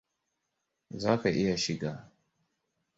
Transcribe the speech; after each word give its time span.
Za 1.01 1.13
ka 1.21 1.29
iya 1.41 1.55
shiga. 1.63 1.91